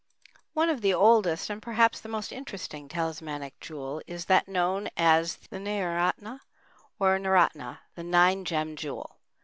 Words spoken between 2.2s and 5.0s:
interesting talismanic jewel is that known